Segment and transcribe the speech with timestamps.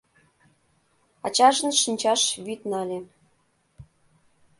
[1.25, 2.99] Ачажын шинчаш вӱд нале.